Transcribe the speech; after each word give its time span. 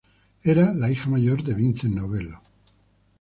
Era 0.41 0.73
la 0.73 0.89
hija 0.89 1.11
mayor 1.11 1.43
de 1.43 1.53
Vincent 1.53 1.93
Novello. 1.93 2.41